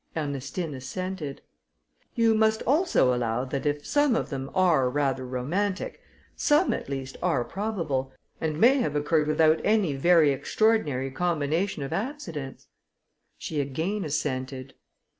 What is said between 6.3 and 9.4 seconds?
some at least are probable, and may have occurred